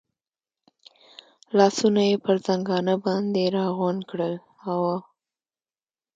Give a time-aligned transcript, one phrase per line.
[1.57, 4.35] لاسونه یې پر زنګانه باندې را غونډ کړل،
[4.71, 4.95] اوه.